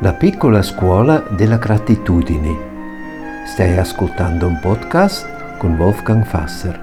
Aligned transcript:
La 0.00 0.12
piccola 0.12 0.60
scuola 0.60 1.20
della 1.20 1.56
gratitudine. 1.56 3.46
Stai 3.46 3.78
ascoltando 3.78 4.46
un 4.46 4.60
podcast 4.60 5.56
con 5.56 5.74
Wolfgang 5.76 6.22
Fasser. 6.22 6.78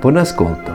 Buon 0.00 0.16
ascolto. 0.16 0.72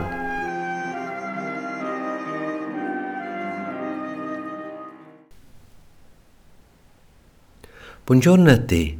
Buongiorno 8.02 8.50
a 8.50 8.58
te. 8.58 8.98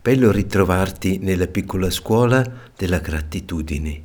Bello 0.00 0.32
ritrovarti 0.32 1.18
nella 1.18 1.46
piccola 1.46 1.90
scuola 1.90 2.42
della 2.74 3.00
gratitudine. 3.00 4.04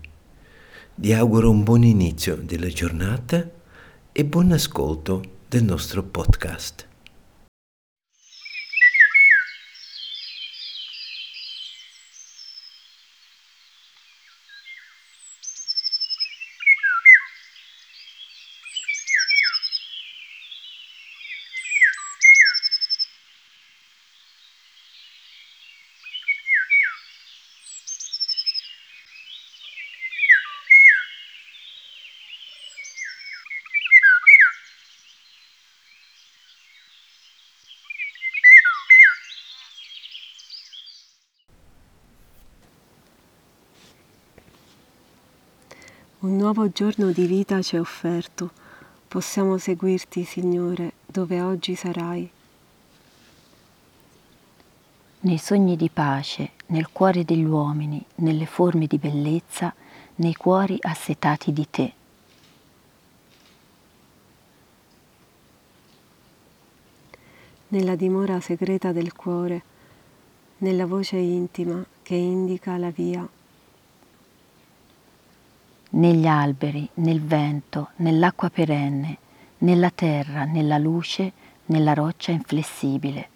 Ti 0.93 1.13
auguro 1.13 1.49
un 1.49 1.63
buon 1.63 1.83
inizio 1.83 2.35
della 2.35 2.67
giornata 2.67 3.49
e 4.11 4.25
buon 4.25 4.51
ascolto 4.51 5.23
del 5.47 5.63
nostro 5.63 6.03
podcast. 6.03 6.89
Un 46.23 46.35
nuovo 46.35 46.69
giorno 46.69 47.09
di 47.09 47.25
vita 47.25 47.63
ci 47.63 47.77
è 47.77 47.79
offerto. 47.79 48.51
Possiamo 49.07 49.57
seguirti, 49.57 50.23
Signore, 50.23 50.91
dove 51.03 51.41
oggi 51.41 51.73
sarai. 51.73 52.29
Nei 55.21 55.37
sogni 55.39 55.75
di 55.75 55.89
pace, 55.89 56.51
nel 56.67 56.89
cuore 56.91 57.25
degli 57.25 57.43
uomini, 57.43 58.05
nelle 58.17 58.45
forme 58.45 58.85
di 58.85 58.99
bellezza, 58.99 59.73
nei 60.17 60.35
cuori 60.35 60.77
assetati 60.79 61.51
di 61.51 61.67
te. 61.71 61.93
Nella 67.69 67.95
dimora 67.95 68.39
segreta 68.39 68.91
del 68.91 69.13
cuore, 69.13 69.63
nella 70.59 70.85
voce 70.85 71.15
intima 71.15 71.83
che 72.03 72.13
indica 72.13 72.77
la 72.77 72.91
via 72.91 73.27
negli 75.91 76.27
alberi, 76.27 76.87
nel 76.95 77.21
vento, 77.21 77.89
nell'acqua 77.97 78.49
perenne, 78.49 79.17
nella 79.59 79.89
terra, 79.89 80.45
nella 80.45 80.77
luce, 80.77 81.31
nella 81.65 81.93
roccia 81.93 82.31
inflessibile. 82.31 83.29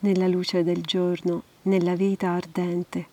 Nella 0.00 0.28
luce 0.28 0.62
del 0.62 0.82
giorno, 0.82 1.42
nella 1.62 1.94
vita 1.94 2.30
ardente, 2.30 3.06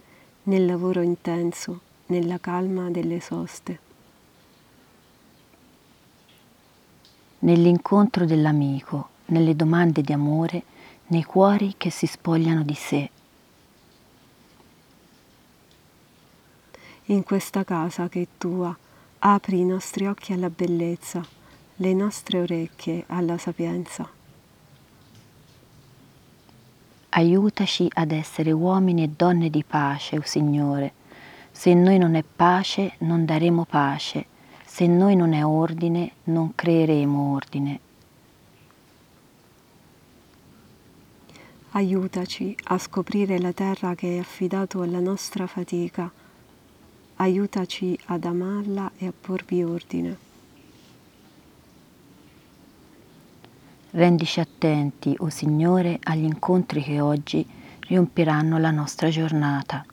nel 0.44 0.66
lavoro 0.66 1.02
intenso, 1.02 1.80
nella 2.08 2.40
calma 2.40 2.90
delle 2.90 3.20
soste. 3.20 3.80
Nell'incontro 7.40 8.26
dell'amico, 8.26 9.10
nelle 9.26 9.56
domande 9.56 10.02
di 10.02 10.14
amore, 10.14 10.64
nei 11.08 11.24
cuori 11.24 11.76
che 11.78 11.90
si 11.90 12.06
spogliano 12.06 12.64
di 12.64 12.74
sé. 12.74 13.10
In 17.08 17.24
questa 17.24 17.64
casa 17.64 18.08
che 18.08 18.22
è 18.22 18.28
tua, 18.38 18.76
apri 19.20 19.60
i 19.60 19.66
nostri 19.66 20.08
occhi 20.08 20.32
alla 20.32 20.50
bellezza, 20.50 21.26
le 21.78 21.94
nostre 21.94 22.40
orecchie 22.40 23.04
alla 23.08 23.38
sapienza. 23.38 24.10
Aiutaci 27.10 27.88
ad 27.94 28.12
essere 28.12 28.52
uomini 28.52 29.04
e 29.04 29.10
donne 29.10 29.50
di 29.50 29.64
pace, 29.64 30.16
o 30.16 30.20
oh 30.20 30.24
Signore. 30.24 30.94
Se 31.52 31.70
in 31.70 31.84
noi 31.84 31.98
non 31.98 32.16
è 32.16 32.24
pace, 32.24 32.96
non 33.00 33.26
daremo 33.26 33.66
pace. 33.66 34.26
Se 34.66 34.86
in 34.86 34.98
noi 34.98 35.16
non 35.16 35.34
è 35.34 35.46
ordine, 35.46 36.14
non 36.24 36.56
creeremo 36.56 37.34
ordine. 37.34 37.80
Aiutaci 41.72 42.56
a 42.66 42.78
scoprire 42.78 43.40
la 43.40 43.52
terra 43.52 43.94
che 43.94 44.08
hai 44.08 44.20
affidato 44.20 44.82
alla 44.82 45.00
nostra 45.00 45.46
fatica 45.46 46.12
aiutaci 47.16 47.98
ad 48.06 48.26
amarla 48.26 48.92
e 48.98 49.08
a 49.08 49.14
porvi 49.20 49.64
ordine. 49.64 50.18
Rendici 53.92 54.40
attenti, 54.40 55.16
o 55.20 55.26
oh 55.26 55.30
Signore, 55.30 56.00
agli 56.02 56.24
incontri 56.24 56.82
che 56.82 57.00
oggi 57.00 57.46
riempiranno 57.82 58.58
la 58.58 58.72
nostra 58.72 59.10
giornata. 59.10 59.86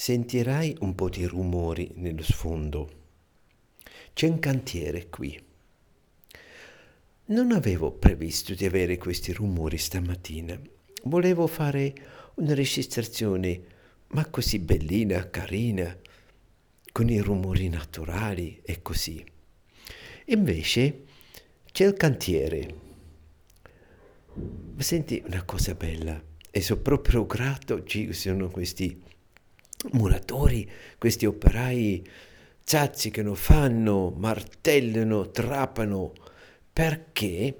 Sentirai 0.00 0.74
un 0.80 0.94
po' 0.94 1.10
di 1.10 1.26
rumori 1.26 1.92
nello 1.96 2.22
sfondo. 2.22 2.88
C'è 4.14 4.28
un 4.28 4.38
cantiere 4.38 5.10
qui. 5.10 5.38
Non 7.26 7.52
avevo 7.52 7.92
previsto 7.92 8.54
di 8.54 8.64
avere 8.64 8.96
questi 8.96 9.30
rumori 9.34 9.76
stamattina. 9.76 10.58
Volevo 11.02 11.46
fare 11.46 11.92
una 12.36 12.54
registrazione, 12.54 13.60
ma 14.12 14.24
così 14.24 14.58
bellina, 14.58 15.28
carina, 15.28 15.94
con 16.92 17.10
i 17.10 17.20
rumori 17.20 17.68
naturali 17.68 18.58
e 18.64 18.80
così. 18.80 19.22
Invece 20.28 21.04
c'è 21.70 21.84
il 21.84 21.92
cantiere. 21.92 22.74
Senti 24.78 25.22
una 25.26 25.42
cosa 25.42 25.74
bella 25.74 26.18
e 26.50 26.62
sono 26.62 26.80
proprio 26.80 27.26
grato, 27.26 27.84
ci 27.84 28.14
sono 28.14 28.48
questi 28.48 29.08
muratori, 29.92 30.68
questi 30.98 31.26
operai 31.26 32.06
zazzicano, 32.62 33.34
fanno, 33.34 34.10
martellano, 34.16 35.30
trapano, 35.30 36.12
perché 36.72 37.56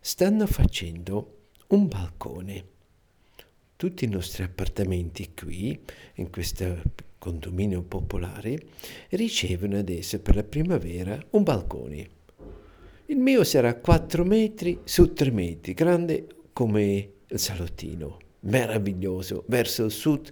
stanno 0.00 0.46
facendo 0.46 1.38
un 1.68 1.88
balcone. 1.88 2.64
Tutti 3.76 4.04
i 4.04 4.08
nostri 4.08 4.42
appartamenti 4.42 5.32
qui, 5.34 5.78
in 6.14 6.30
questo 6.30 6.82
condominio 7.18 7.82
popolare, 7.82 8.58
ricevono 9.10 9.76
adesso 9.78 10.20
per 10.20 10.36
la 10.36 10.44
primavera 10.44 11.22
un 11.30 11.42
balcone. 11.42 12.08
Il 13.06 13.18
mio 13.18 13.44
sarà 13.44 13.74
4 13.74 14.24
metri 14.24 14.80
su 14.84 15.12
3 15.12 15.30
metri, 15.30 15.74
grande 15.74 16.26
come 16.52 17.10
il 17.26 17.38
salottino 17.38 18.18
meraviglioso 18.40 19.44
verso 19.48 19.84
il 19.84 19.90
sud 19.90 20.30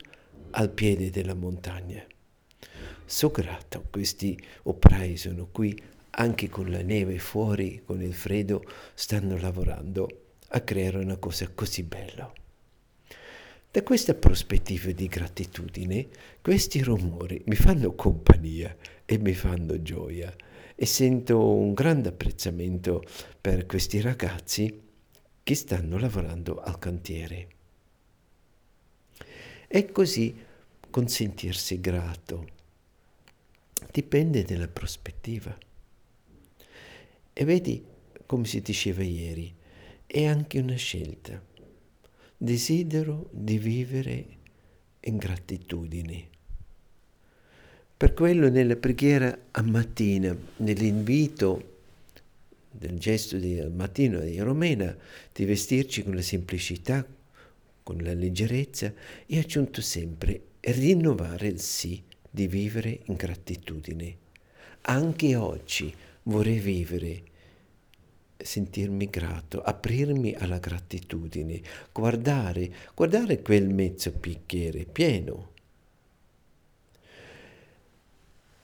al 0.56 0.70
piede 0.70 1.10
della 1.10 1.34
montagna. 1.34 2.04
So 3.04 3.30
grato, 3.30 3.84
questi 3.90 4.40
operai 4.62 5.16
sono 5.16 5.48
qui 5.50 5.80
anche 6.10 6.48
con 6.48 6.70
la 6.70 6.82
neve 6.82 7.18
fuori, 7.18 7.82
con 7.84 8.00
il 8.00 8.14
freddo, 8.14 8.64
stanno 8.94 9.36
lavorando 9.36 10.08
a 10.48 10.60
creare 10.60 10.98
una 10.98 11.16
cosa 11.16 11.48
così 11.52 11.82
bella. 11.82 12.32
Da 13.70 13.82
questa 13.82 14.14
prospettiva 14.14 14.92
di 14.92 15.08
gratitudine, 15.08 16.06
questi 16.40 16.80
rumori 16.82 17.42
mi 17.46 17.56
fanno 17.56 17.92
compagnia 17.94 18.74
e 19.04 19.18
mi 19.18 19.34
fanno 19.34 19.82
gioia 19.82 20.32
e 20.76 20.86
sento 20.86 21.52
un 21.52 21.74
grande 21.74 22.10
apprezzamento 22.10 23.02
per 23.40 23.66
questi 23.66 24.00
ragazzi 24.00 24.82
che 25.42 25.54
stanno 25.56 25.98
lavorando 25.98 26.60
al 26.60 26.78
cantiere. 26.78 27.48
E 29.76 29.90
così 29.90 30.32
consentirsi 30.88 31.80
grato 31.80 32.46
dipende 33.90 34.44
dalla 34.44 34.68
prospettiva. 34.68 35.58
E 37.32 37.44
vedi, 37.44 37.84
come 38.24 38.44
si 38.44 38.60
diceva 38.60 39.02
ieri, 39.02 39.52
è 40.06 40.26
anche 40.26 40.60
una 40.60 40.76
scelta. 40.76 41.42
Desidero 42.36 43.28
di 43.32 43.58
vivere 43.58 44.26
in 45.00 45.16
gratitudine. 45.16 46.28
Per 47.96 48.14
quello 48.14 48.48
nella 48.48 48.76
preghiera 48.76 49.36
a 49.50 49.62
mattina, 49.62 50.38
nell'invito 50.58 51.78
del 52.70 52.96
gesto 52.96 53.38
di, 53.38 53.60
mattino 53.74 54.20
di 54.20 54.38
Romena, 54.38 54.96
di 55.32 55.44
vestirci 55.44 56.04
con 56.04 56.14
la 56.14 56.22
semplicità, 56.22 57.04
con 57.84 57.98
la 57.98 58.14
leggerezza, 58.14 58.92
e 59.26 59.38
aggiunto 59.38 59.80
sempre 59.80 60.40
rinnovare 60.60 61.46
il 61.46 61.60
sì 61.60 62.02
di 62.28 62.48
vivere 62.48 63.02
in 63.04 63.14
gratitudine. 63.14 64.16
Anche 64.86 65.36
oggi 65.36 65.94
vorrei 66.24 66.58
vivere 66.58 67.22
sentirmi 68.36 69.08
grato, 69.08 69.62
aprirmi 69.62 70.34
alla 70.34 70.58
gratitudine, 70.58 71.62
guardare, 71.92 72.72
guardare 72.94 73.40
quel 73.40 73.68
mezzo 73.68 74.10
bicchiere 74.10 74.84
pieno. 74.84 75.52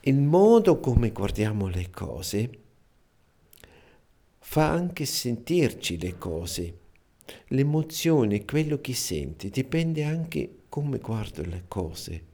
Il 0.01 0.17
modo 0.17 0.81
come 0.81 1.11
guardiamo 1.11 1.69
le 1.69 1.91
cose 1.91 2.59
fa 4.39 4.71
anche 4.71 5.05
sentirci 5.05 5.99
le 5.99 6.17
cose. 6.19 6.79
L'emozione, 7.49 8.45
quello 8.45 8.81
che 8.81 8.95
senti, 8.95 9.51
dipende 9.51 10.05
anche 10.05 10.59
come 10.69 10.99
guardo 10.99 11.43
le 11.43 11.65
cose. 11.69 12.25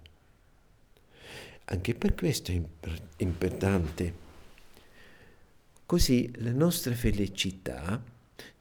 Anche 1.65 1.95
per 1.95 2.15
questo 2.15 2.53
è 2.53 2.63
importante 3.19 4.25
Così 5.87 6.29
la 6.39 6.51
nostra 6.51 6.95
felicità 6.95 8.03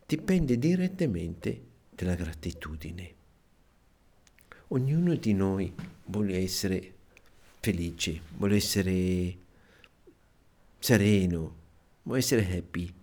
dipende 0.06 0.60
direttamente 0.60 1.60
dalla 1.90 2.14
gratitudine. 2.14 3.14
Ognuno 4.68 5.16
di 5.16 5.34
noi 5.34 5.74
vuole 6.06 6.38
essere 6.38 6.94
felice, 7.62 8.22
vuole 8.38 8.58
essere 8.58 9.38
sereno, 10.78 11.56
vuole 12.04 12.20
essere 12.20 12.58
happy. 12.58 12.94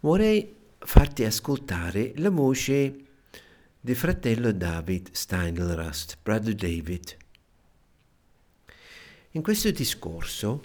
Vorrei 0.00 0.54
farti 0.78 1.24
ascoltare 1.24 2.12
la 2.16 2.30
voce 2.30 2.94
del 3.80 3.96
fratello 3.96 4.52
David 4.52 5.10
Steinlrust, 5.12 6.18
brother 6.22 6.54
David. 6.54 7.16
In 9.32 9.42
questo 9.42 9.70
discorso, 9.70 10.62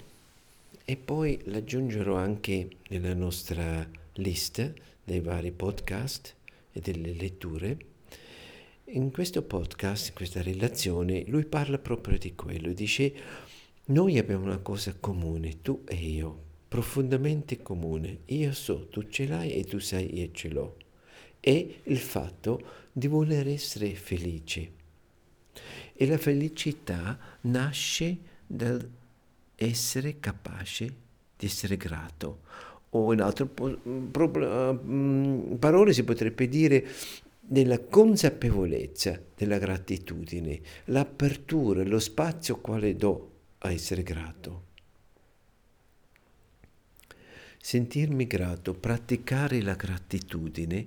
e 0.84 0.96
poi 0.96 1.40
l'aggiungerò 1.44 2.16
anche 2.16 2.68
nella 2.88 3.14
nostra 3.14 3.88
lista 4.14 4.72
dei 5.04 5.20
vari 5.20 5.52
podcast 5.52 6.34
e 6.72 6.80
delle 6.80 7.12
letture, 7.12 7.78
in 8.90 9.10
questo 9.10 9.42
podcast, 9.42 10.08
in 10.08 10.14
questa 10.14 10.42
relazione, 10.42 11.24
lui 11.26 11.44
parla 11.44 11.78
proprio 11.78 12.18
di 12.18 12.34
quello, 12.34 12.72
dice 12.72 13.14
noi 13.86 14.18
abbiamo 14.18 14.44
una 14.44 14.58
cosa 14.58 14.94
comune, 14.98 15.60
tu 15.60 15.82
e 15.86 15.94
io, 15.94 16.44
profondamente 16.68 17.62
comune. 17.62 18.20
Io 18.26 18.52
so, 18.52 18.88
tu 18.88 19.08
ce 19.08 19.26
l'hai 19.26 19.52
e 19.52 19.64
tu 19.64 19.78
sai, 19.78 20.18
io 20.18 20.30
ce 20.32 20.48
l'ho. 20.48 20.76
È 21.38 21.66
il 21.84 21.98
fatto 21.98 22.60
di 22.92 23.06
voler 23.06 23.46
essere 23.48 23.94
felice. 23.94 24.72
E 25.94 26.06
la 26.06 26.18
felicità 26.18 27.18
nasce 27.42 28.18
dal 28.46 28.90
essere 29.54 30.18
capace 30.18 30.94
di 31.36 31.46
essere 31.46 31.76
grato. 31.76 32.40
O 32.90 33.12
in 33.12 33.20
altre 33.20 33.48
mm, 33.88 35.54
parole 35.54 35.92
si 35.92 36.04
potrebbe 36.04 36.48
dire 36.48 36.86
nella 37.48 37.78
consapevolezza 37.78 39.20
della 39.36 39.58
gratitudine, 39.58 40.60
l'apertura, 40.86 41.84
lo 41.84 42.00
spazio 42.00 42.56
quale 42.56 42.96
do 42.96 43.30
a 43.58 43.70
essere 43.70 44.02
grato 44.02 44.65
sentirmi 47.66 48.28
grato, 48.28 48.74
praticare 48.74 49.60
la 49.60 49.74
gratitudine 49.74 50.86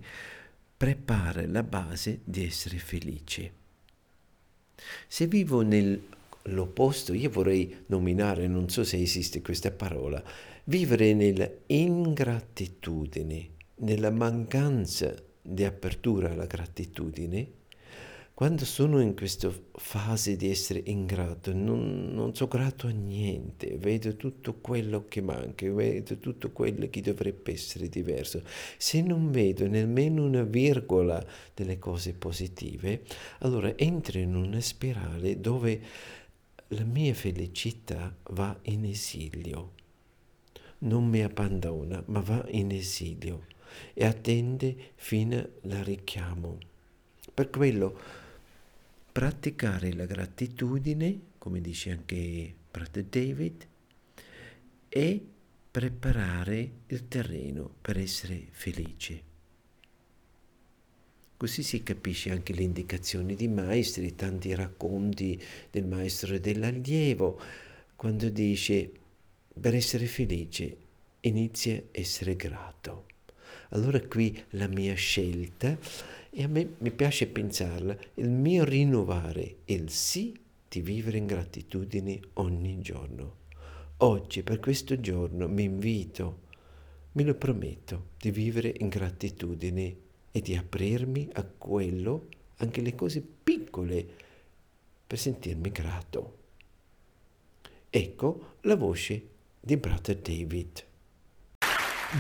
prepara 0.78 1.46
la 1.46 1.62
base 1.62 2.22
di 2.24 2.46
essere 2.46 2.78
felice. 2.78 3.52
Se 5.06 5.28
vivo 5.28 5.60
nell'opposto, 5.60 7.14
io 7.14 7.30
vorrei 7.30 7.84
nominare, 7.88 8.48
non 8.48 8.70
so 8.70 8.86
se 8.86 8.98
esiste 8.98 9.42
questa 9.42 9.72
parola, 9.72 10.24
vivere 10.64 11.14
nell'ingratitudine, 11.14 13.50
nella 13.80 14.10
mancanza 14.10 15.14
di 15.42 15.66
apertura 15.66 16.32
alla 16.32 16.46
gratitudine, 16.46 17.46
quando 18.40 18.64
sono 18.64 19.02
in 19.02 19.18
questa 19.18 19.52
fase 19.74 20.38
di 20.38 20.50
essere 20.50 20.82
ingrato, 20.86 21.52
non, 21.52 22.14
non 22.14 22.34
sono 22.34 22.50
grato 22.50 22.88
a 22.88 22.92
niente, 22.92 23.76
vedo 23.78 24.16
tutto 24.16 24.54
quello 24.62 25.10
che 25.10 25.20
manca, 25.20 25.70
vedo 25.70 26.20
tutto 26.20 26.50
quello 26.52 26.88
che 26.90 27.02
dovrebbe 27.02 27.52
essere 27.52 27.90
diverso. 27.90 28.42
Se 28.78 29.02
non 29.02 29.30
vedo 29.30 29.68
nemmeno 29.68 30.24
una 30.24 30.44
virgola 30.44 31.22
delle 31.54 31.80
cose 31.80 32.14
positive, 32.14 33.02
allora 33.40 33.76
entro 33.76 34.20
in 34.20 34.34
una 34.34 34.62
spirale 34.62 35.42
dove 35.42 35.82
la 36.70 36.86
mia 36.86 37.14
felicità 37.14 38.16
va 38.30 38.58
in 38.62 38.86
esilio. 38.86 39.74
Non 40.78 41.10
mi 41.10 41.22
abbandona, 41.22 42.02
ma 42.06 42.22
va 42.22 42.46
in 42.52 42.72
esilio 42.72 43.48
e 43.94 44.06
attende 44.06 44.92
fino 44.96 45.36
al 45.36 45.72
richiamo. 45.84 46.58
Per 47.34 47.50
quello 47.50 48.28
praticare 49.12 49.94
la 49.94 50.06
gratitudine, 50.06 51.20
come 51.38 51.62
dice 51.62 51.92
anche 51.92 52.54
Prater 52.72 53.04
David, 53.04 53.68
e 54.88 55.26
preparare 55.72 56.72
il 56.88 57.08
terreno 57.08 57.70
per 57.82 57.98
essere 57.98 58.48
felice. 58.52 59.28
Così 61.38 61.64
si 61.64 61.84
capisce 61.84 62.32
anche 62.32 62.54
le 62.54 62.64
indicazioni 62.64 63.36
di 63.36 63.48
maestri, 63.48 64.16
tanti 64.16 64.54
racconti 64.54 65.42
del 65.72 65.86
maestro 65.86 66.34
e 66.34 66.40
dell'allievo, 66.42 67.40
quando 67.96 68.30
dice 68.30 68.92
per 69.60 69.74
essere 69.74 70.06
felice 70.06 70.78
inizia 71.22 71.76
a 71.76 71.82
essere 71.92 72.36
grato. 72.36 73.06
Allora 73.70 74.02
qui 74.02 74.44
la 74.52 74.68
mia 74.68 74.96
scelta, 74.96 75.78
e 76.32 76.44
a 76.44 76.48
me 76.48 76.76
mi 76.78 76.92
piace 76.92 77.28
pensarla, 77.28 77.98
il 78.16 78.30
mio 78.30 78.64
rinnovare 78.64 79.58
il 79.66 79.90
sì 79.90 80.38
di 80.68 80.82
vivere 80.82 81.18
in 81.18 81.26
gratitudine 81.26 82.20
ogni 82.34 82.80
giorno. 82.82 83.38
Oggi, 83.98 84.44
per 84.44 84.60
questo 84.60 85.00
giorno, 85.00 85.48
mi 85.48 85.64
invito, 85.64 86.42
me 87.14 87.24
lo 87.24 87.34
prometto, 87.34 88.10
di 88.18 88.32
vivere 88.32 88.74
in 88.78 88.88
gratitudine 88.88 89.96
e 90.32 90.42
di 90.42 90.56
aprirmi 90.56 91.30
a 91.34 91.44
quello, 91.44 92.28
anche 92.58 92.82
le 92.82 92.96
cose 92.96 93.22
piccole, 93.44 94.06
per 95.08 95.18
sentirmi 95.18 95.72
grato. 95.72 96.38
Ecco 97.90 98.56
la 98.62 98.76
voce 98.76 99.28
di 99.60 99.76
Brother 99.76 100.16
David. 100.16 100.86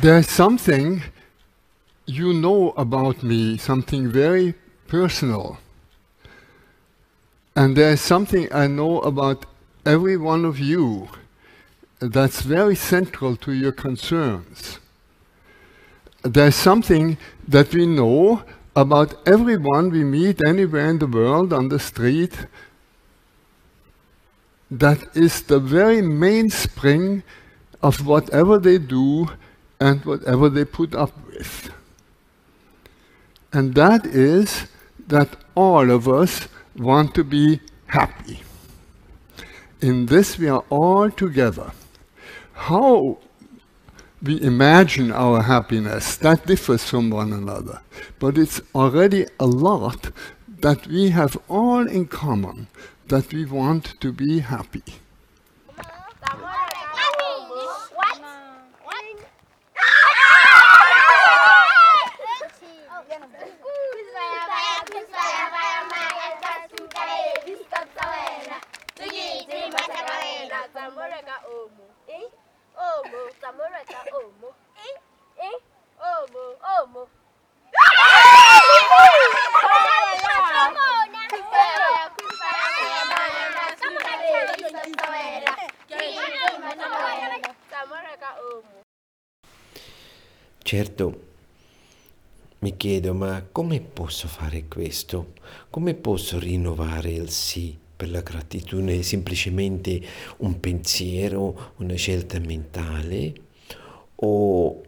There's 0.01 0.27
something 0.27 0.99
you 2.09 2.33
know 2.33 2.71
about 2.71 3.21
me, 3.21 3.57
something 3.57 4.09
very 4.09 4.55
personal. 4.87 5.59
And 7.55 7.75
there's 7.75 8.01
something 8.01 8.51
I 8.51 8.65
know 8.67 8.99
about 9.01 9.45
every 9.85 10.17
one 10.17 10.43
of 10.43 10.59
you 10.59 11.09
that's 11.99 12.41
very 12.41 12.75
central 12.75 13.35
to 13.37 13.53
your 13.53 13.71
concerns. 13.71 14.79
There's 16.23 16.55
something 16.55 17.17
that 17.47 17.73
we 17.73 17.85
know 17.85 18.43
about 18.75 19.15
everyone 19.27 19.91
we 19.91 20.03
meet 20.03 20.41
anywhere 20.45 20.89
in 20.89 20.99
the 20.99 21.07
world 21.07 21.53
on 21.53 21.69
the 21.69 21.79
street 21.79 22.47
that 24.71 25.15
is 25.15 25.43
the 25.43 25.59
very 25.59 26.01
mainspring 26.01 27.23
of 27.81 28.05
whatever 28.05 28.57
they 28.57 28.77
do 28.77 29.27
and 29.79 30.03
whatever 30.05 30.49
they 30.49 30.65
put 30.65 30.95
up 30.95 31.11
with. 31.27 31.71
And 33.51 33.75
that 33.75 34.05
is 34.05 34.67
that 35.07 35.35
all 35.55 35.89
of 35.89 36.07
us 36.07 36.47
want 36.75 37.15
to 37.15 37.23
be 37.23 37.61
happy. 37.87 38.41
In 39.81 40.05
this, 40.05 40.37
we 40.37 40.47
are 40.47 40.63
all 40.69 41.09
together. 41.09 41.71
How 42.53 43.17
we 44.21 44.41
imagine 44.41 45.11
our 45.11 45.43
happiness, 45.43 46.17
that 46.17 46.45
differs 46.45 46.83
from 46.83 47.09
one 47.09 47.31
another. 47.31 47.81
But 48.19 48.37
it's 48.37 48.61
already 48.75 49.25
a 49.39 49.45
lot 49.45 50.11
that 50.47 50.87
we 50.87 51.09
have 51.09 51.37
all 51.47 51.87
in 51.87 52.07
common 52.07 52.67
that 53.07 53.33
we 53.33 53.45
want 53.45 53.99
to 54.01 54.11
be 54.11 54.39
happy. 54.39 54.83
Certo, 90.69 91.21
mi 92.59 92.77
chiedo, 92.77 93.15
ma 93.15 93.43
come 93.51 93.81
posso 93.81 94.27
fare 94.27 94.65
questo? 94.67 95.33
Come 95.71 95.95
posso 95.95 96.37
rinnovare 96.37 97.09
il 97.09 97.31
sì 97.31 97.75
per 97.95 98.11
la 98.11 98.21
gratitudine? 98.21 98.99
È 98.99 99.01
semplicemente 99.01 99.99
un 100.37 100.59
pensiero, 100.59 101.73
una 101.77 101.95
scelta 101.95 102.37
mentale? 102.37 103.33
O 104.17 104.83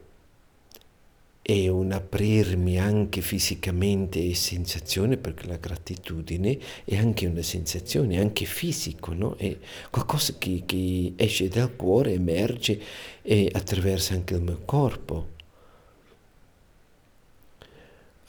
è 1.42 1.68
un 1.68 1.92
aprirmi 1.94 2.78
anche 2.78 3.22
fisicamente 3.22 4.24
e 4.24 4.36
sensazione, 4.36 5.18
perché 5.18 5.48
la 5.48 5.58
gratitudine 5.58 6.60
è 6.86 6.96
anche 6.96 7.26
una 7.26 7.42
sensazione, 7.42 8.20
anche 8.20 8.46
fisico, 8.46 9.14
no? 9.14 9.36
È 9.36 9.58
qualcosa 9.90 10.36
che, 10.38 10.62
che 10.64 11.14
esce 11.16 11.48
dal 11.48 11.76
cuore, 11.76 12.14
emerge 12.14 12.80
e 13.24 13.50
attraversa 13.52 14.14
anche 14.14 14.36
il 14.36 14.44
mio 14.44 14.62
corpo. 14.64 15.40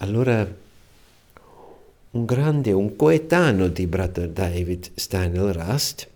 Allora 0.02 0.44
un 2.11 2.25
grande, 2.25 2.73
un 2.73 2.97
coetaneo 2.97 3.68
di 3.68 3.87
Brother 3.87 4.30
David 4.30 4.90
Steiner 4.94 5.54
Rast, 5.54 6.09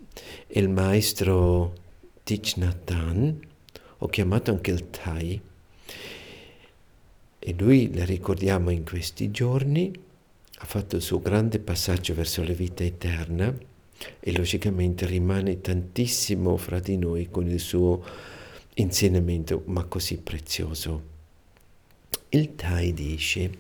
il 0.49 0.69
maestro 0.69 1.73
Thich 2.25 2.57
Nhat 2.57 2.93
ho 3.99 4.07
chiamato 4.09 4.51
anche 4.51 4.73
il 4.73 4.91
Thai, 4.91 5.41
e 7.39 7.55
lui, 7.57 7.95
le 7.95 8.05
ricordiamo 8.05 8.71
in 8.71 8.85
questi 8.85 9.31
giorni, 9.31 9.93
ha 10.59 10.65
fatto 10.65 10.97
il 10.97 11.03
suo 11.03 11.21
grande 11.21 11.61
passaggio 11.61 12.13
verso 12.13 12.43
la 12.43 12.55
vita 12.55 12.83
eterna 12.83 13.57
e 14.19 14.37
logicamente 14.37 15.07
rimane 15.07 15.61
tantissimo 15.61 16.57
fra 16.57 16.81
di 16.81 16.97
noi 16.97 17.31
con 17.31 17.49
il 17.49 17.61
suo 17.61 18.05
insegnamento, 18.75 19.63
ma 19.67 19.85
così 19.85 20.17
prezioso. 20.19 21.15
Il 22.31 22.57
Thai 22.57 22.93
dice, 22.93 23.51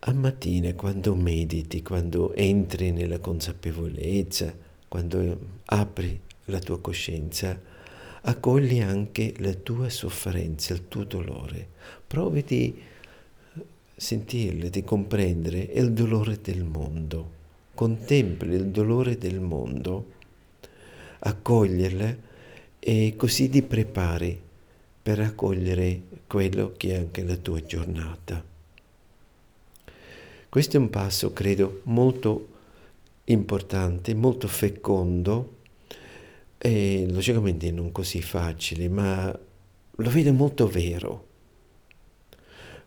a 0.00 0.12
mattina 0.14 0.72
quando 0.72 1.14
mediti, 1.14 1.82
quando 1.82 2.32
entri 2.34 2.90
nella 2.90 3.18
consapevolezza, 3.18 4.52
quando 4.88 5.38
apri 5.66 6.18
la 6.46 6.58
tua 6.58 6.80
coscienza, 6.80 7.60
accogli 8.22 8.80
anche 8.80 9.34
la 9.38 9.52
tua 9.52 9.90
sofferenza, 9.90 10.72
il 10.72 10.88
tuo 10.88 11.04
dolore. 11.04 11.68
Provi 12.06 12.42
di 12.44 12.74
sentirlo, 13.94 14.70
di 14.70 14.82
comprendere 14.82 15.58
il 15.58 15.92
dolore 15.92 16.38
del 16.40 16.64
mondo. 16.64 17.38
Contempli 17.74 18.54
il 18.54 18.68
dolore 18.68 19.18
del 19.18 19.38
mondo, 19.38 20.12
accoglierla 21.18 22.16
e 22.78 23.14
così 23.16 23.50
ti 23.50 23.62
prepari 23.62 24.40
per 25.02 25.20
accogliere 25.20 26.00
quello 26.30 26.74
che 26.76 26.94
è 26.94 26.96
anche 26.96 27.24
la 27.24 27.34
tua 27.34 27.60
giornata. 27.60 28.40
Questo 30.48 30.76
è 30.76 30.78
un 30.78 30.88
passo, 30.88 31.32
credo, 31.32 31.80
molto 31.86 32.48
importante, 33.24 34.14
molto 34.14 34.46
fecondo 34.46 35.56
e 36.56 37.04
logicamente 37.10 37.72
non 37.72 37.90
così 37.90 38.22
facile, 38.22 38.88
ma 38.88 39.36
lo 39.90 40.10
vedo 40.10 40.32
molto 40.32 40.68
vero. 40.68 41.26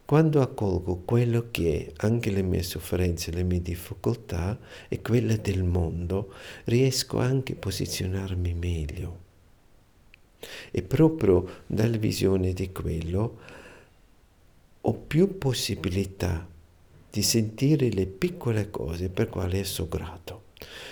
Quando 0.06 0.42
accolgo 0.42 1.02
quello 1.04 1.48
che 1.52 1.88
è 1.88 1.92
anche 2.06 2.32
le 2.32 2.44
mie 2.44 2.64
sofferenze, 2.64 3.32
le 3.32 3.44
mie 3.44 3.62
difficoltà 3.62 4.58
e 4.88 5.02
quelle 5.02 5.42
del 5.42 5.64
mondo, 5.64 6.34
riesco 6.64 7.20
anche 7.20 7.52
a 7.52 7.58
posizionarmi 7.58 8.54
meglio. 8.54 9.23
E 10.72 10.82
proprio 10.82 11.62
dalla 11.66 11.98
visione 11.98 12.54
di 12.54 12.72
quello 12.72 13.38
ho 14.82 14.94
più 14.94 15.38
possibilità 15.38 16.48
di 17.10 17.22
sentire 17.22 17.90
le 17.90 18.06
piccole 18.06 18.70
cose 18.70 19.10
per 19.10 19.30
quale 19.30 19.64
sono 19.64 19.88
grato. 19.88 20.42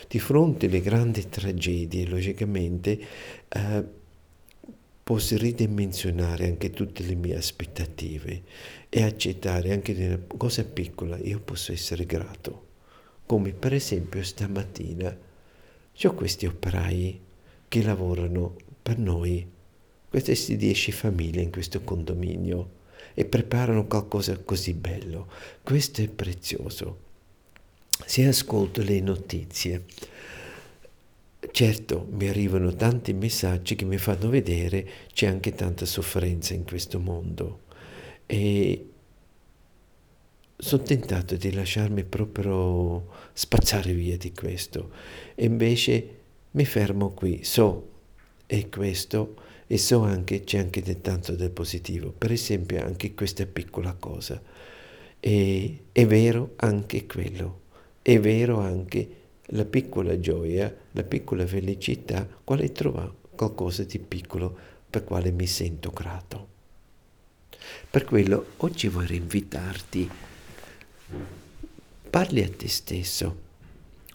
Di 0.07 0.19
fronte 0.19 0.67
alle 0.67 0.81
grandi 0.81 1.27
tragedie, 1.27 2.07
logicamente, 2.07 2.99
eh, 3.49 3.83
posso 5.03 5.35
ridimensionare 5.35 6.45
anche 6.45 6.69
tutte 6.69 7.03
le 7.03 7.15
mie 7.15 7.35
aspettative 7.35 8.43
e 8.87 9.03
accettare 9.03 9.71
anche 9.73 9.93
nella 9.93 10.19
cosa 10.37 10.63
piccola, 10.63 11.17
io 11.17 11.39
posso 11.39 11.71
essere 11.71 12.05
grato. 12.05 12.67
Come 13.25 13.51
per 13.51 13.73
esempio 13.73 14.23
stamattina 14.23 15.17
ho 16.03 16.13
questi 16.13 16.45
operai 16.45 17.19
che 17.67 17.83
lavorano 17.83 18.55
per 18.81 18.97
noi, 18.97 19.47
queste 20.09 20.57
dieci 20.57 20.91
famiglie 20.91 21.41
in 21.41 21.51
questo 21.51 21.81
condominio 21.81 22.79
e 23.13 23.25
preparano 23.25 23.87
qualcosa 23.87 24.37
così 24.39 24.73
bello. 24.73 25.27
Questo 25.61 26.01
è 26.01 26.07
prezioso. 26.07 27.09
Se 28.05 28.25
ascolto 28.25 28.81
le 28.81 28.99
notizie, 28.99 29.85
certo 31.51 32.07
mi 32.11 32.27
arrivano 32.27 32.75
tanti 32.75 33.13
messaggi 33.13 33.75
che 33.75 33.85
mi 33.85 33.97
fanno 33.97 34.29
vedere 34.29 34.87
c'è 35.13 35.27
anche 35.27 35.53
tanta 35.53 35.85
sofferenza 35.85 36.53
in 36.53 36.63
questo 36.63 36.99
mondo 36.99 37.61
e 38.25 38.89
sono 40.55 40.83
tentato 40.83 41.35
di 41.35 41.51
lasciarmi 41.51 42.03
proprio 42.03 43.07
spazzare 43.33 43.93
via 43.93 44.17
di 44.17 44.31
questo 44.31 44.91
e 45.33 45.45
invece 45.45 46.19
mi 46.51 46.65
fermo 46.65 47.09
qui, 47.09 47.43
so 47.43 47.90
è 48.51 48.67
questo 48.67 49.35
e 49.65 49.77
so 49.77 50.01
anche 50.01 50.43
c'è 50.43 50.57
anche 50.57 50.81
del 50.81 50.99
tanto 50.99 51.35
del 51.35 51.51
positivo. 51.51 52.11
Per 52.11 52.33
esempio 52.33 52.83
anche 52.83 53.13
questa 53.13 53.45
piccola 53.45 53.93
cosa. 53.93 54.41
E, 55.21 55.83
è 55.93 56.05
vero 56.05 56.51
anche 56.57 57.05
quello, 57.05 57.61
è 58.01 58.19
vero 58.19 58.59
anche 58.59 59.09
la 59.53 59.63
piccola 59.63 60.19
gioia, 60.19 60.75
la 60.91 61.03
piccola 61.03 61.47
felicità, 61.47 62.27
quale 62.43 62.73
trova 62.73 63.09
qualcosa 63.33 63.83
di 63.83 63.99
piccolo 63.99 64.53
per 64.89 65.05
quale 65.05 65.31
mi 65.31 65.47
sento 65.47 65.91
grato. 65.91 66.47
Per 67.89 68.03
quello 68.03 68.47
oggi 68.57 68.89
vorrei 68.89 69.17
invitarti, 69.17 70.09
parli 72.09 72.43
a 72.43 72.49
te 72.49 72.67
stesso, 72.67 73.35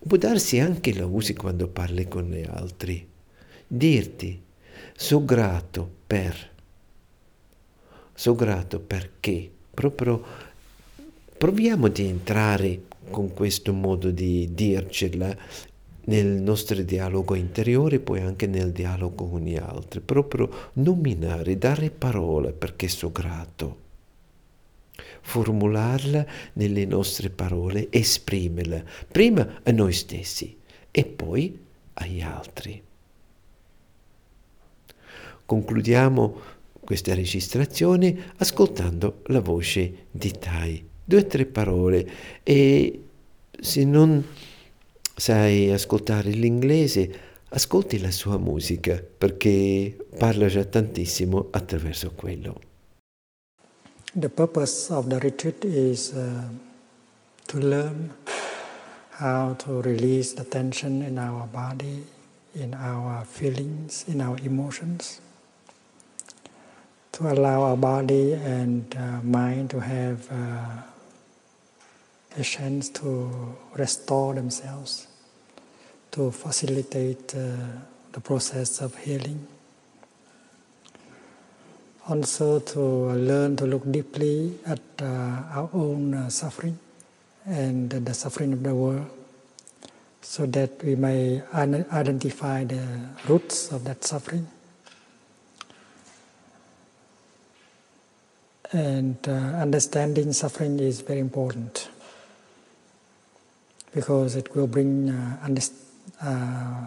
può 0.07 0.19
darsi 0.19 0.59
anche 0.59 0.93
la 0.93 1.07
usi 1.07 1.33
quando 1.33 1.69
parli 1.69 2.07
con 2.07 2.31
gli 2.31 2.45
altri, 2.47 3.15
dirti, 3.67 4.43
sono 4.95 5.25
grato 5.25 5.91
per, 6.07 6.51
sono 8.15 8.37
grato 8.37 8.81
perché, 8.81 9.51
proprio 9.73 10.23
proviamo 11.37 11.89
di 11.89 12.07
entrare 12.07 12.83
con 13.11 13.33
questo 13.35 13.73
modo 13.73 14.11
di 14.11 14.55
dircela 14.55 15.37
nel 16.07 16.27
nostro 16.27 16.81
dialogo 16.83 17.35
interiore, 17.35 17.99
poi 17.99 18.21
anche 18.21 18.47
nel 18.47 18.73
dialogo 18.73 19.29
con 19.29 19.41
gli 19.41 19.57
altri, 19.57 20.01
proprio 20.01 20.71
nominare, 20.75 21.59
dare 21.59 21.91
parole 21.91 22.53
perché 22.53 22.89
sono 22.89 23.13
grato, 23.13 23.79
formularla 25.21 26.27
nelle 26.55 26.87
nostre 26.87 27.31
parole, 27.31 27.89
esprimerla, 27.91 28.83
prima 29.11 29.61
a 29.63 29.71
noi 29.73 29.93
stessi 29.93 30.57
e 30.91 31.05
poi 31.05 31.59
agli 31.95 32.21
altri. 32.21 32.86
Concludiamo 35.47 36.41
questa 36.81 37.15
registrazione 37.15 38.33
ascoltando 38.39 39.23
la 39.27 39.41
voce 39.41 40.07
di 40.11 40.33
Tai, 40.33 40.85
due 41.05 41.21
o 41.21 41.27
tre 41.27 41.47
parole 41.47 42.11
e 42.43 43.05
se 43.59 43.85
non 43.85 44.25
sai 45.15 45.71
ascoltare 45.71 46.31
l'inglese, 46.31 47.21
ascolti 47.51 48.01
la 48.01 48.11
sua 48.11 48.39
musica 48.39 49.01
perché 49.01 49.97
parla 50.19 50.49
già 50.49 50.65
tantissimo 50.65 51.47
attraverso 51.53 52.11
quello. 52.15 52.61
The 54.13 54.29
purpose 54.29 54.93
of 54.93 55.07
the 55.07 55.19
retreat 55.19 55.65
is 55.65 56.13
uh, 56.13 56.43
to 57.47 57.59
learn 57.59 58.13
how 59.19 59.55
to 59.59 59.81
release 59.81 60.35
the 60.35 60.45
tension 60.45 61.03
in 61.03 61.19
our 61.19 61.47
body, 61.47 62.05
in 62.55 62.75
our 62.75 63.25
feelings, 63.25 64.05
in 64.07 64.21
our 64.21 64.39
emotions. 64.43 65.21
To 67.17 67.33
allow 67.33 67.63
our 67.63 67.79
body 67.79 68.35
and 68.35 68.95
uh, 68.95 69.23
mind 69.23 69.71
to 69.71 69.81
have 69.81 70.31
uh, 70.31 70.83
a 72.37 72.43
chance 72.43 72.91
to 72.91 73.57
restore 73.75 74.35
themselves, 74.35 75.07
to 76.11 76.31
facilitate 76.31 77.35
uh, 77.35 77.57
the 78.13 78.21
process 78.21 78.83
of 78.83 78.95
healing. 78.99 79.47
Also, 82.07 82.59
to 82.61 82.81
learn 82.81 83.57
to 83.57 83.65
look 83.65 83.91
deeply 83.91 84.53
at 84.67 84.81
uh, 85.01 85.07
our 85.57 85.71
own 85.73 86.13
uh, 86.13 86.29
suffering 86.29 86.79
and 87.47 87.89
the 87.89 88.13
suffering 88.13 88.53
of 88.53 88.63
the 88.63 88.75
world, 88.75 89.09
so 90.21 90.45
that 90.45 90.85
we 90.85 90.95
may 90.95 91.41
identify 91.55 92.63
the 92.63 92.87
roots 93.27 93.73
of 93.73 93.85
that 93.85 94.05
suffering. 94.05 94.47
And 98.77 99.17
uh, 99.27 99.33
understanding 99.33 100.35
suffering 100.35 100.79
is 100.81 101.01
very 101.01 101.21
important 101.21 101.89
because 103.95 104.37
it 104.37 104.55
will 104.55 104.67
bring 104.67 105.09
uh, 105.09 105.49
uh, 106.23 106.85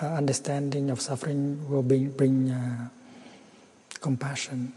uh, 0.00 0.06
understanding 0.06 0.88
of 0.88 1.02
suffering, 1.02 1.68
will 1.68 1.82
bring, 1.82 2.12
bring 2.12 2.50
uh, 2.50 2.88
compassion, 4.00 4.72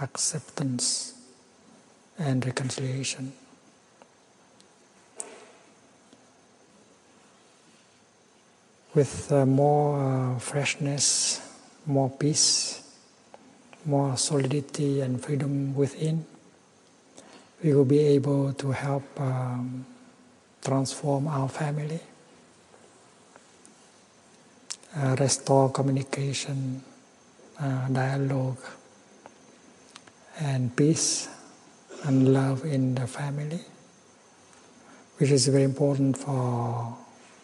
acceptance, 0.00 1.12
and 2.18 2.46
reconciliation. 2.46 3.34
With 8.94 9.30
more 9.30 10.38
freshness, 10.40 11.42
more 11.84 12.08
peace, 12.08 12.87
more 13.88 14.16
solidity 14.16 15.00
and 15.00 15.24
freedom 15.24 15.74
within 15.74 16.24
we 17.62 17.74
will 17.74 17.84
be 17.84 17.98
able 17.98 18.52
to 18.52 18.70
help 18.70 19.02
um, 19.20 19.84
transform 20.62 21.26
our 21.26 21.48
family, 21.48 22.00
uh, 24.96 25.16
restore 25.18 25.70
communication, 25.70 26.82
uh, 27.60 27.88
dialogue, 27.88 28.62
and 30.40 30.74
peace 30.76 31.28
and 32.04 32.32
love 32.32 32.64
in 32.64 32.94
the 32.94 33.06
family, 33.06 33.60
which 35.18 35.30
is 35.30 35.48
very 35.48 35.64
important 35.64 36.16
for 36.16 36.96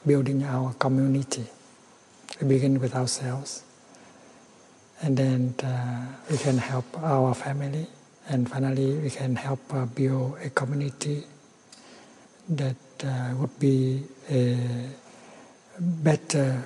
building 0.07 0.44
our 0.44 0.72
community. 0.74 1.44
We 2.40 2.46
begin 2.48 2.78
with 2.78 2.94
ourselves, 2.94 3.64
and 5.02 5.16
then 5.16 5.54
uh, 5.62 6.07
we 6.30 6.38
can 6.38 6.59
help 6.59 6.87
our 7.02 7.35
family 7.35 7.87
and 8.28 8.48
finally 8.48 8.96
we 8.98 9.11
can 9.11 9.37
help 9.37 9.61
uh, 9.74 9.85
build 9.87 10.38
a 10.42 10.50
community 10.50 11.24
that 12.48 12.76
uh, 13.04 13.35
would 13.37 13.59
be 13.59 14.02
a 14.30 14.57
better 15.78 16.64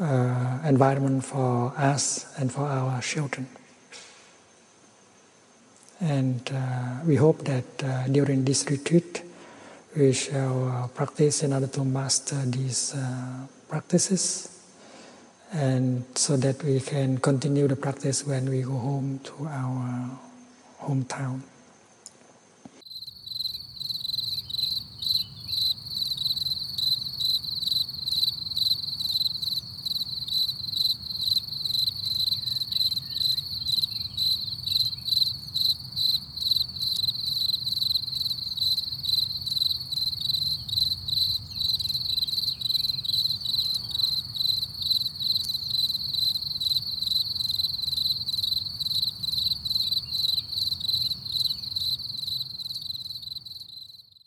uh, 0.00 0.58
environment 0.64 1.24
for 1.24 1.72
us 1.76 2.34
and 2.38 2.50
for 2.50 2.66
our 2.66 3.00
children. 3.00 3.46
And 6.00 6.40
uh, 6.52 7.04
we 7.06 7.16
hope 7.16 7.44
that 7.44 7.84
uh, 7.84 8.06
during 8.08 8.44
this 8.44 8.68
retreat 8.68 9.22
we 9.96 10.12
shall 10.12 10.90
practice 10.94 11.44
in 11.44 11.52
order 11.52 11.68
to 11.68 11.84
master 11.84 12.36
these 12.46 12.96
practices 13.68 14.53
and 15.54 16.04
so 16.16 16.36
that 16.36 16.62
we 16.64 16.80
can 16.80 17.16
continue 17.18 17.68
the 17.68 17.76
practice 17.76 18.26
when 18.26 18.50
we 18.50 18.62
go 18.62 18.72
home 18.72 19.20
to 19.22 19.46
our 19.46 20.10
hometown. 20.82 21.40